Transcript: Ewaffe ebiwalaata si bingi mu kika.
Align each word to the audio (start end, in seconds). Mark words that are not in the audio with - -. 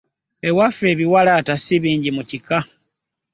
Ewaffe 0.47 0.85
ebiwalaata 0.93 1.53
si 1.63 1.75
bingi 1.83 2.09
mu 2.15 2.23
kika. 2.29 2.59